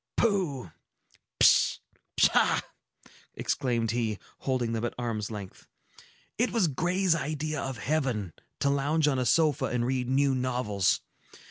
"Pooh! 0.17 0.71
Pish! 1.39 1.79
Pshaw!" 2.17 2.61
exclaimed 3.35 3.91
he, 3.91 4.17
holding 4.39 4.71
them 4.73 4.83
at 4.83 4.95
arm's 4.97 5.29
length. 5.29 5.67
"It 6.39 6.51
was 6.51 6.67
Gray's 6.67 7.13
idea 7.13 7.61
of 7.61 7.77
heaven, 7.77 8.33
to 8.61 8.71
lounge 8.71 9.07
on 9.07 9.19
a 9.19 9.27
sofa 9.27 9.65
and 9.65 9.85
read 9.85 10.09
new 10.09 10.33
novels. 10.33 11.01